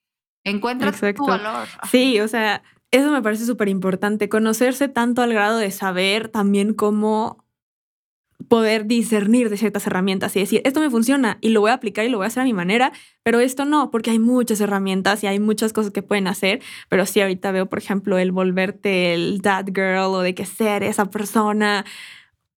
[0.44, 1.66] Encuentra tu valor.
[1.90, 6.72] Sí, o sea, eso me parece súper importante, conocerse tanto al grado de saber también
[6.72, 7.44] cómo
[8.48, 12.04] poder discernir de ciertas herramientas y decir, esto me funciona y lo voy a aplicar
[12.04, 15.24] y lo voy a hacer a mi manera, pero esto no, porque hay muchas herramientas
[15.24, 19.14] y hay muchas cosas que pueden hacer, pero sí ahorita veo, por ejemplo, el volverte
[19.14, 21.84] el dad girl o de que ser esa persona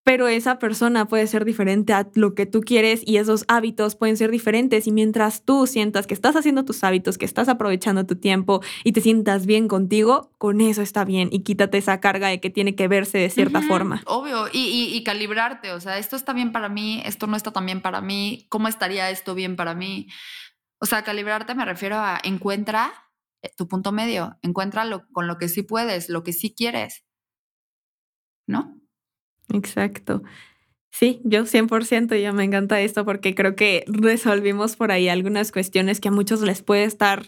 [0.03, 4.17] pero esa persona puede ser diferente a lo que tú quieres y esos hábitos pueden
[4.17, 8.15] ser diferentes y mientras tú sientas que estás haciendo tus hábitos, que estás aprovechando tu
[8.15, 12.39] tiempo y te sientas bien contigo, con eso está bien y quítate esa carga de
[12.39, 14.01] que tiene que verse de cierta forma.
[14.05, 17.65] Obvio, y, y, calibrarte, o sea, esto está bien para mí, esto no está tan
[17.65, 20.07] bien para mí, ¿cómo estaría esto bien para mí?
[20.79, 22.91] O sea, calibrarte me refiero a encuentra
[23.41, 27.03] eh, tu punto medio, encuentra con lo que sí puedes, lo que sí quieres,
[28.47, 28.78] ¿no?
[29.53, 30.23] Exacto.
[30.91, 35.99] Sí, yo 100% ya me encanta esto porque creo que resolvimos por ahí algunas cuestiones
[35.99, 37.27] que a muchos les puede estar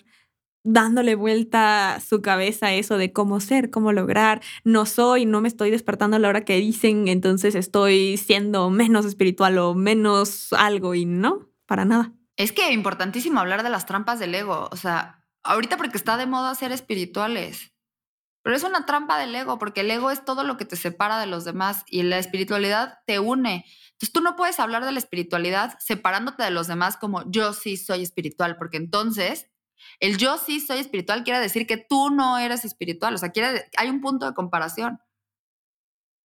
[0.64, 5.72] dándole vuelta su cabeza eso de cómo ser, cómo lograr, no soy, no me estoy
[5.72, 11.06] despertando a la hora que dicen, entonces estoy siendo menos espiritual o menos algo y
[11.06, 12.14] no, para nada.
[12.38, 16.26] Es que importantísimo hablar de las trampas del ego, o sea, ahorita porque está de
[16.26, 17.71] moda ser espirituales.
[18.44, 21.20] Pero es una trampa del ego, porque el ego es todo lo que te separa
[21.20, 23.66] de los demás y la espiritualidad te une.
[23.92, 27.78] Entonces tú no puedes hablar de la espiritualidad separándote de los demás como yo sí
[27.78, 29.52] soy espiritual, porque entonces
[30.00, 33.70] el yo sí soy espiritual quiere decir que tú no eres espiritual, o sea, quiere,
[33.78, 35.00] hay un punto de comparación.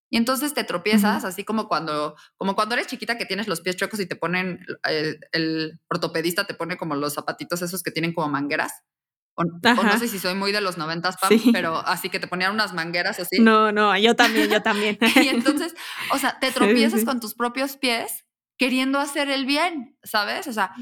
[0.08, 3.76] Y entonces te tropiezas, así como cuando, como cuando eres chiquita que tienes los pies
[3.76, 8.14] chuecos y te ponen, el, el ortopedista te pone como los zapatitos esos que tienen
[8.14, 8.72] como mangueras.
[9.38, 12.52] O, no sé si soy muy de los noventas, Pam, pero así que te ponían
[12.52, 13.38] unas mangueras así.
[13.38, 14.98] No, no, yo también, yo también.
[15.22, 15.74] y entonces,
[16.10, 18.24] o sea, te tropiezas con tus propios pies
[18.56, 20.46] queriendo hacer el bien, ¿sabes?
[20.46, 20.72] O sea,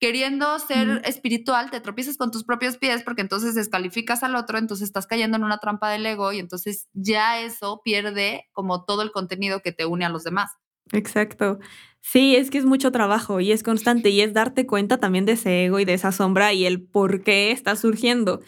[0.00, 4.86] queriendo ser espiritual, te tropiezas con tus propios pies porque entonces descalificas al otro, entonces
[4.86, 9.12] estás cayendo en una trampa del ego y entonces ya eso pierde como todo el
[9.12, 10.50] contenido que te une a los demás.
[10.92, 11.58] Exacto.
[12.00, 15.32] Sí, es que es mucho trabajo y es constante y es darte cuenta también de
[15.32, 18.40] ese ego y de esa sombra y el por qué está surgiendo.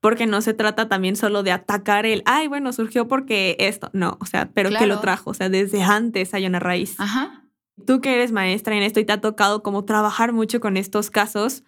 [0.00, 3.90] Porque no se trata también solo de atacar el, ay, bueno, surgió porque esto.
[3.92, 5.30] No, o sea, pero que lo trajo.
[5.30, 6.94] O sea, desde antes hay una raíz.
[7.00, 7.44] Ajá.
[7.84, 11.10] Tú que eres maestra en esto y te ha tocado como trabajar mucho con estos
[11.10, 11.64] casos,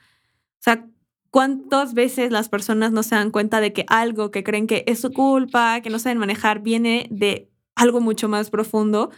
[0.61, 0.87] o sea,
[1.31, 5.01] ¿cuántas veces las personas no se dan cuenta de que algo que creen que es
[5.01, 9.11] su culpa, que no saben manejar, viene de algo mucho más profundo?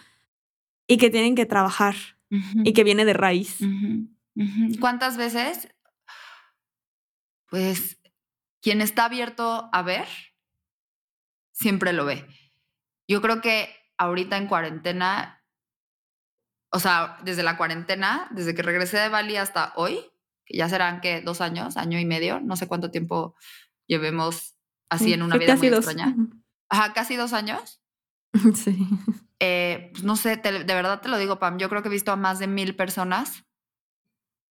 [0.87, 1.95] Y que tienen que trabajar
[2.65, 3.59] y que viene de raíz.
[4.81, 5.69] ¿Cuántas veces?
[7.49, 8.01] Pues
[8.63, 10.07] quien está abierto a ver,
[11.53, 12.27] siempre lo ve.
[13.09, 13.69] Yo creo que
[13.99, 15.45] ahorita en cuarentena,
[16.71, 20.01] o sea, desde la cuarentena, desde que regresé de Bali hasta hoy,
[20.47, 23.37] que ya serán que dos años, año y medio, no sé cuánto tiempo
[23.87, 24.57] llevemos
[24.89, 26.15] así en una vida muy extraña.
[26.69, 27.81] Ajá, casi dos años.
[28.55, 28.89] Sí.
[29.45, 32.13] Eh, pues no sé, de verdad te lo digo, Pam, yo creo que he visto
[32.13, 33.45] a más de mil personas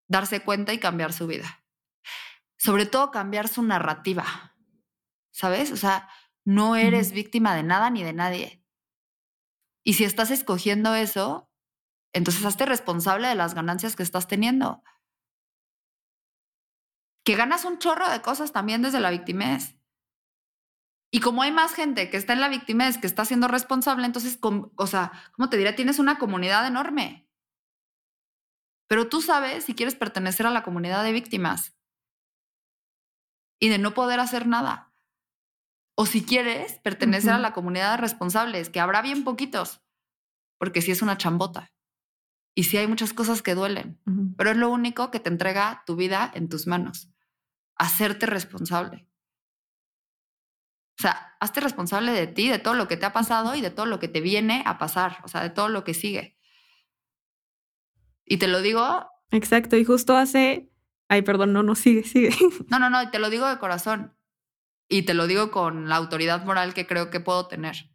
[0.06, 1.64] darse cuenta y cambiar su vida.
[2.58, 4.54] Sobre todo cambiar su narrativa,
[5.32, 5.72] ¿sabes?
[5.72, 6.10] O sea,
[6.44, 8.62] no eres víctima de nada ni de nadie.
[9.82, 11.50] Y si estás escogiendo eso,
[12.12, 14.82] entonces hazte responsable de las ganancias que estás teniendo.
[17.24, 19.74] Que ganas un chorro de cosas también desde la victimez.
[21.14, 24.38] Y como hay más gente que está en la es que está siendo responsable, entonces,
[24.40, 25.74] o sea, ¿cómo te diré?
[25.74, 27.28] Tienes una comunidad enorme.
[28.88, 31.76] Pero tú sabes si quieres pertenecer a la comunidad de víctimas
[33.60, 34.94] y de no poder hacer nada.
[35.94, 39.82] O si quieres pertenecer a la comunidad de responsables, que habrá bien poquitos,
[40.58, 41.74] porque sí es una chambota.
[42.54, 44.00] Y sí hay muchas cosas que duelen,
[44.38, 47.10] pero es lo único que te entrega tu vida en tus manos.
[47.76, 49.11] Hacerte responsable.
[50.98, 53.70] O sea, hazte responsable de ti, de todo lo que te ha pasado y de
[53.70, 56.38] todo lo que te viene a pasar, o sea, de todo lo que sigue.
[58.24, 59.06] Y te lo digo.
[59.30, 60.70] Exacto, y justo hace.
[61.08, 62.30] Ay, perdón, no, no, sigue, sigue.
[62.68, 64.16] No, no, no, te lo digo de corazón.
[64.88, 67.90] Y te lo digo con la autoridad moral que creo que puedo tener.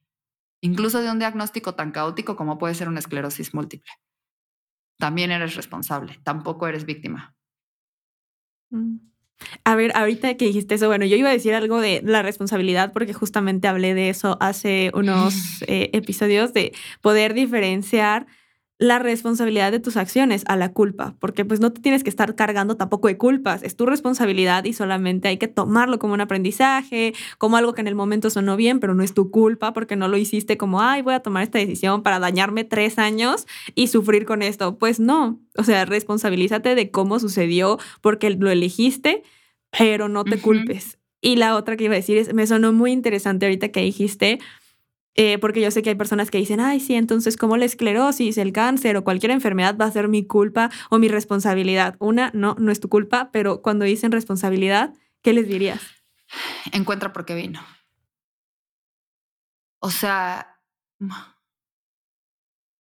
[0.61, 3.91] Incluso de un diagnóstico tan caótico como puede ser una esclerosis múltiple.
[4.97, 7.35] También eres responsable, tampoco eres víctima.
[8.71, 8.97] Mm.
[9.63, 12.91] A ver, ahorita que dijiste eso, bueno, yo iba a decir algo de la responsabilidad
[12.93, 15.33] porque justamente hablé de eso hace unos
[15.67, 18.27] eh, episodios de poder diferenciar
[18.79, 22.35] la responsabilidad de tus acciones a la culpa, porque pues no te tienes que estar
[22.35, 27.13] cargando tampoco de culpas, es tu responsabilidad y solamente hay que tomarlo como un aprendizaje,
[27.39, 30.07] como algo que en el momento sonó bien, pero no es tu culpa porque no
[30.07, 34.25] lo hiciste como, ay, voy a tomar esta decisión para dañarme tres años y sufrir
[34.25, 34.77] con esto.
[34.77, 39.23] Pues no, o sea, responsabilízate de cómo sucedió porque lo elegiste,
[39.71, 40.99] pero no te culpes.
[41.19, 44.39] Y la otra que iba a decir es, me sonó muy interesante ahorita que dijiste,
[45.19, 48.37] eh, porque yo sé que hay personas que dicen, ay, sí, entonces como la esclerosis,
[48.37, 51.95] el cáncer o cualquier enfermedad va a ser mi culpa o mi responsabilidad.
[51.97, 55.81] Una, no, no es tu culpa, pero cuando dicen responsabilidad, ¿qué les dirías?
[56.71, 57.59] Encuentra por qué vino.
[59.79, 60.59] O sea,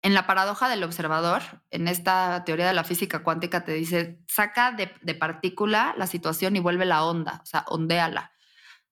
[0.02, 4.72] en la paradoja del observador, en esta teoría de la física cuántica, te dice, saca
[4.72, 8.35] de, de partícula la situación y vuelve la onda, o sea, ondéala.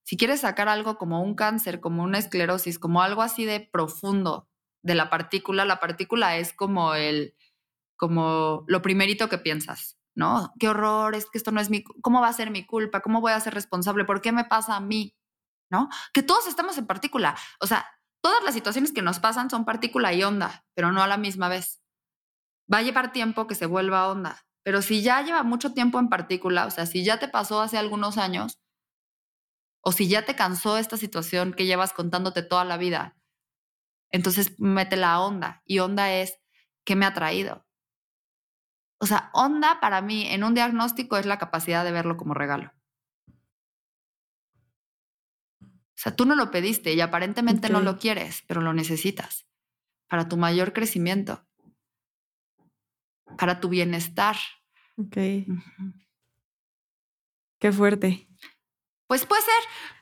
[0.04, 4.48] Si quieres sacar algo como un cáncer, como una esclerosis, como algo así de profundo
[4.82, 7.34] de la partícula, la partícula es como el,
[7.96, 10.52] como lo primerito que piensas, ¿no?
[10.58, 13.00] Qué horror, es que esto no es mi, ¿cómo va a ser mi culpa?
[13.00, 14.04] ¿Cómo voy a ser responsable?
[14.04, 15.16] ¿Por qué me pasa a mí?
[15.70, 15.88] ¿No?
[16.12, 17.34] Que todos estamos en partícula.
[17.60, 17.86] O sea,
[18.22, 21.48] todas las situaciones que nos pasan son partícula y onda, pero no a la misma
[21.48, 21.82] vez.
[22.72, 26.08] Va a llevar tiempo que se vuelva onda, pero si ya lleva mucho tiempo en
[26.08, 28.60] partícula, o sea, si ya te pasó hace algunos años,
[29.84, 33.16] o si ya te cansó esta situación que llevas contándote toda la vida,
[34.10, 35.62] entonces mete la onda.
[35.66, 36.40] Y onda es,
[36.84, 37.66] ¿qué me ha traído?
[38.98, 42.72] O sea, onda para mí en un diagnóstico es la capacidad de verlo como regalo.
[45.60, 49.46] O sea, tú no lo pediste y aparentemente no lo quieres, pero lo necesitas
[50.08, 51.46] para tu mayor crecimiento,
[53.38, 54.36] para tu bienestar.
[54.96, 55.16] Ok.
[57.58, 58.28] Qué fuerte.
[59.14, 59.54] Pues puede ser,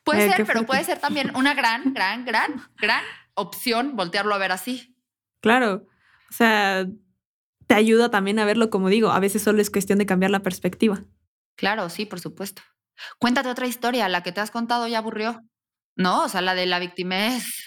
[0.04, 4.52] puede ser, pero puede ser también una gran, gran, gran, gran opción voltearlo a ver
[4.52, 4.96] así.
[5.42, 5.86] Claro.
[6.30, 6.86] O sea,
[7.66, 10.40] te ayuda también a verlo como digo, a veces solo es cuestión de cambiar la
[10.40, 11.04] perspectiva.
[11.56, 12.62] Claro, sí, por supuesto.
[13.18, 15.42] Cuéntate otra historia, la que te has contado ya aburrió.
[15.94, 17.66] No, o sea, la de la víctima es...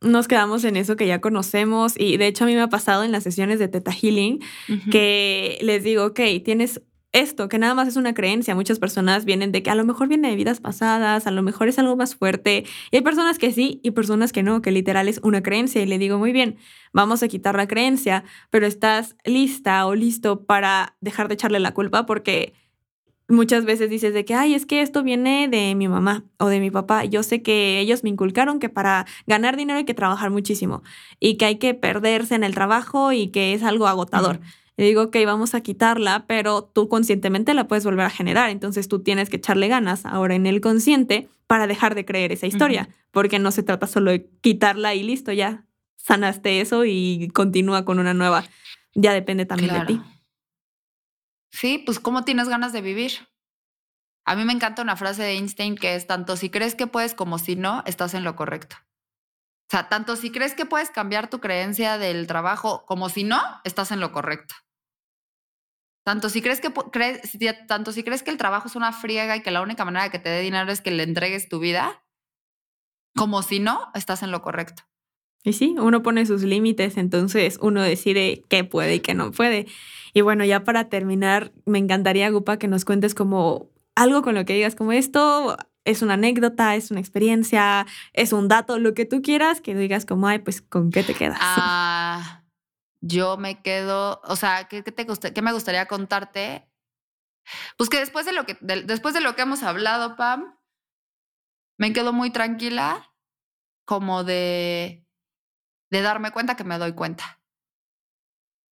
[0.00, 3.04] Nos quedamos en eso que ya conocemos y de hecho a mí me ha pasado
[3.04, 4.42] en las sesiones de Teta Healing
[4.90, 6.80] que les digo, ok, tienes
[7.20, 8.54] esto, que nada más es una creencia.
[8.54, 11.68] Muchas personas vienen de que a lo mejor viene de vidas pasadas, a lo mejor
[11.68, 12.64] es algo más fuerte.
[12.90, 15.82] Y hay personas que sí y personas que no, que literal es una creencia.
[15.82, 16.56] Y le digo, muy bien,
[16.92, 21.72] vamos a quitar la creencia, pero estás lista o listo para dejar de echarle la
[21.72, 22.54] culpa porque
[23.28, 26.60] muchas veces dices de que, ay, es que esto viene de mi mamá o de
[26.60, 27.04] mi papá.
[27.04, 30.82] Yo sé que ellos me inculcaron que para ganar dinero hay que trabajar muchísimo
[31.20, 34.40] y que hay que perderse en el trabajo y que es algo agotador.
[34.78, 38.48] Y digo, ok, vamos a quitarla, pero tú conscientemente la puedes volver a generar.
[38.48, 42.46] Entonces tú tienes que echarle ganas ahora en el consciente para dejar de creer esa
[42.46, 45.64] historia, porque no se trata solo de quitarla y listo, ya
[45.96, 48.44] sanaste eso y continúa con una nueva.
[48.94, 50.00] Ya depende también de ti.
[51.50, 53.12] Sí, pues cómo tienes ganas de vivir.
[54.24, 57.14] A mí me encanta una frase de Einstein que es tanto si crees que puedes
[57.14, 58.76] como si no, estás en lo correcto.
[58.80, 63.40] O sea, tanto si crees que puedes cambiar tu creencia del trabajo como si no,
[63.64, 64.54] estás en lo correcto.
[66.08, 67.20] Tanto si crees que crees,
[67.66, 70.18] tanto si crees que el trabajo es una friega y que la única manera que
[70.18, 72.02] te dé dinero es que le entregues tu vida,
[73.14, 74.84] como si no, estás en lo correcto.
[75.44, 79.66] Y sí, uno pone sus límites, entonces uno decide qué puede y qué no puede.
[80.14, 84.46] Y bueno, ya para terminar, me encantaría, Gupa, que nos cuentes como algo con lo
[84.46, 89.04] que digas, como esto es una anécdota, es una experiencia, es un dato, lo que
[89.04, 91.38] tú quieras, que digas como, ay, pues, ¿con qué te quedas?
[91.40, 91.97] Ah,
[93.00, 96.68] yo me quedo, o sea, ¿qué, te qué me gustaría contarte?
[97.76, 100.58] Pues que después de lo que, después de lo que hemos hablado, Pam,
[101.78, 103.14] me quedo muy tranquila,
[103.86, 105.06] como de,
[105.90, 107.40] de darme cuenta que me doy cuenta.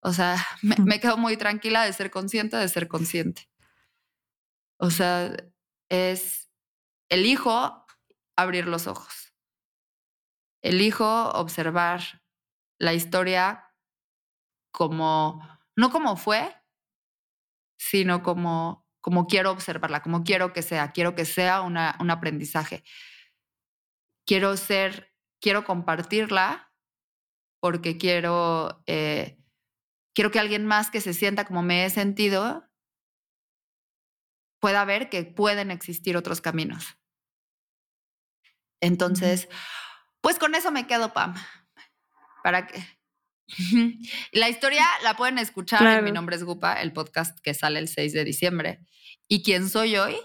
[0.02, 3.48] O sea, me, me quedo muy tranquila de ser consciente, de ser consciente.
[4.78, 5.34] O sea,
[5.88, 6.50] es,
[7.08, 7.86] elijo
[8.36, 9.32] abrir los ojos.
[10.62, 12.22] Elijo observar
[12.78, 13.65] la historia
[14.76, 15.40] como,
[15.74, 16.54] no como fue,
[17.78, 22.84] sino como, como quiero observarla, como quiero que sea, quiero que sea una, un aprendizaje.
[24.26, 26.74] Quiero ser, quiero compartirla
[27.58, 29.42] porque quiero, eh,
[30.14, 32.68] quiero que alguien más que se sienta como me he sentido
[34.60, 36.98] pueda ver que pueden existir otros caminos.
[38.82, 39.48] Entonces,
[40.20, 41.34] pues con eso me quedo, Pam.
[42.42, 42.95] Para que
[44.32, 47.88] la historia la pueden escuchar en Mi Nombre es Gupa, el podcast que sale el
[47.88, 48.80] 6 de diciembre.
[49.28, 50.16] Y quién soy hoy,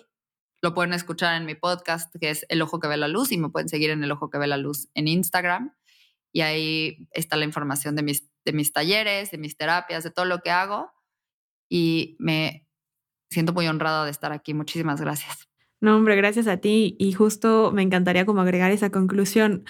[0.62, 3.38] lo pueden escuchar en mi podcast, que es El Ojo que ve la luz, y
[3.38, 5.76] me pueden seguir en El Ojo que ve la luz en Instagram.
[6.32, 10.26] Y ahí está la información de mis, de mis talleres, de mis terapias, de todo
[10.26, 10.92] lo que hago.
[11.70, 12.68] Y me
[13.30, 14.54] siento muy honrada de estar aquí.
[14.54, 15.50] Muchísimas gracias.
[15.80, 16.96] No, hombre, gracias a ti.
[17.00, 19.66] Y justo me encantaría como agregar esa conclusión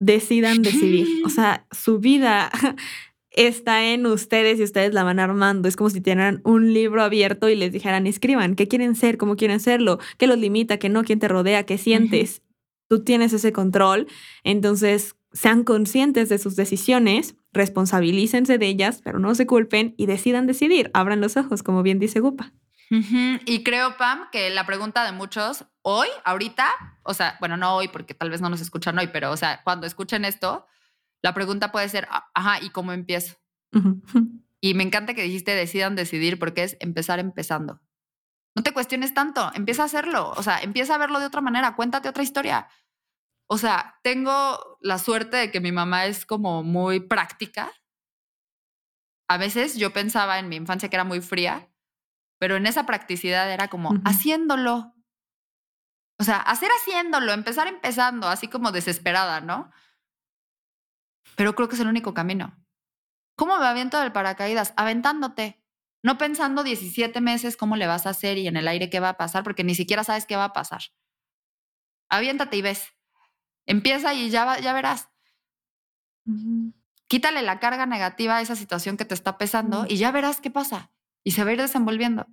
[0.00, 1.06] decidan decidir.
[1.24, 2.50] O sea, su vida
[3.30, 5.68] está en ustedes y ustedes la van armando.
[5.68, 9.18] Es como si tuvieran un libro abierto y les dijeran, escriban, ¿qué quieren ser?
[9.18, 9.98] ¿Cómo quieren serlo?
[10.16, 10.78] ¿Qué los limita?
[10.78, 11.04] ¿Qué no?
[11.04, 11.64] ¿Quién te rodea?
[11.64, 12.42] ¿Qué sientes?
[12.88, 14.06] Tú tienes ese control.
[14.44, 20.46] Entonces, sean conscientes de sus decisiones, responsabilícense de ellas, pero no se culpen y decidan
[20.46, 20.90] decidir.
[20.94, 22.52] Abran los ojos, como bien dice Gupa.
[22.90, 26.68] Y creo, Pam, que la pregunta de muchos hoy, ahorita,
[27.02, 29.62] o sea, bueno, no hoy porque tal vez no nos escuchan hoy, pero, o sea,
[29.64, 30.66] cuando escuchen esto,
[31.20, 33.34] La pregunta puede ser, "Ah, ajá, ¿y cómo empiezo?
[34.60, 37.80] Y me encanta que dijiste decidan decidir porque es empezar empezando.
[38.56, 41.74] No te cuestiones tanto, empieza a hacerlo, o sea, empieza a verlo de otra manera,
[41.74, 42.68] cuéntate otra historia.
[43.48, 47.72] O sea, tengo la suerte de que mi mamá es como muy práctica.
[49.28, 51.68] A veces yo pensaba en mi infancia que era muy fría,
[52.38, 54.94] pero en esa practicidad era como haciéndolo.
[56.20, 59.70] O sea, hacer haciéndolo, empezar empezando, así como desesperada, ¿no?
[61.36, 62.56] Pero creo que es el único camino.
[63.36, 64.74] ¿Cómo me aviento del paracaídas?
[64.76, 65.62] Aventándote.
[66.02, 69.10] No pensando 17 meses cómo le vas a hacer y en el aire qué va
[69.10, 70.80] a pasar, porque ni siquiera sabes qué va a pasar.
[72.08, 72.88] Aviéntate y ves.
[73.66, 75.08] Empieza y ya, va- ya verás.
[77.06, 80.50] Quítale la carga negativa a esa situación que te está pesando y ya verás qué
[80.50, 80.90] pasa.
[81.24, 82.26] Y se va a ir desenvolviendo.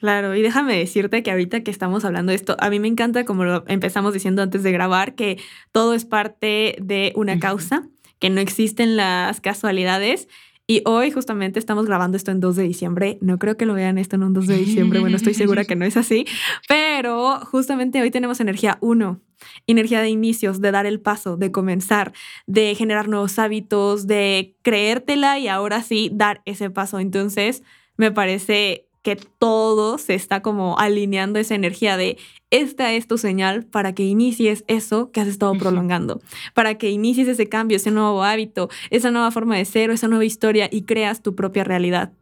[0.00, 3.26] Claro, y déjame decirte que ahorita que estamos hablando de esto, a mí me encanta,
[3.26, 5.38] como lo empezamos diciendo antes de grabar, que
[5.72, 7.86] todo es parte de una causa,
[8.18, 10.26] que no existen las casualidades.
[10.66, 13.18] Y hoy justamente estamos grabando esto en 2 de diciembre.
[13.20, 15.00] No creo que lo vean esto en un 2 de diciembre.
[15.00, 16.24] Bueno, estoy segura que no es así.
[16.66, 19.20] Pero justamente hoy tenemos energía 1,
[19.66, 22.12] energía de inicios, de dar el paso, de comenzar,
[22.46, 27.00] de generar nuevos hábitos, de creértela y ahora sí dar ese paso.
[27.00, 27.64] Entonces,
[27.96, 32.18] me parece que todo se está como alineando esa energía de
[32.50, 36.20] esta es tu señal para que inicies eso que has estado prolongando,
[36.54, 40.08] para que inicies ese cambio, ese nuevo hábito, esa nueva forma de ser, o esa
[40.08, 42.12] nueva historia y creas tu propia realidad.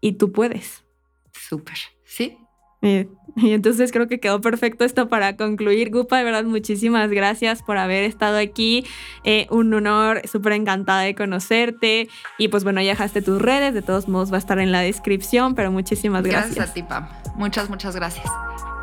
[0.00, 0.84] Y tú puedes.
[1.32, 1.76] Súper.
[2.04, 2.36] ¿Sí?
[2.82, 5.90] Eh, Y entonces creo que quedó perfecto esto para concluir.
[5.90, 8.84] Gupa, de verdad, muchísimas gracias por haber estado aquí.
[9.24, 12.08] Eh, un honor, súper encantada de conocerte.
[12.38, 14.80] Y pues bueno, ya dejaste tus redes, de todos modos va a estar en la
[14.80, 16.56] descripción, pero muchísimas gracias.
[16.56, 17.08] Gracias a ti, Pam.
[17.36, 18.26] Muchas, muchas gracias.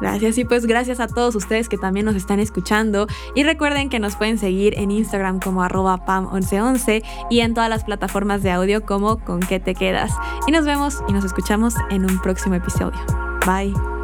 [0.02, 4.00] Gracias y pues gracias a todos ustedes que también nos están escuchando y recuerden que
[4.00, 8.86] nos pueden seguir en Instagram como arroba pam1111 y en todas las plataformas de audio
[8.86, 10.14] como con qué te quedas.
[10.47, 13.29] Y nos vemos y nos escuchamos en un próximo episodio.
[13.46, 13.99] Bye.